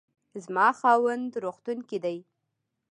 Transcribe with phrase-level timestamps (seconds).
[0.43, 2.17] زما خاوند روغتون کې دی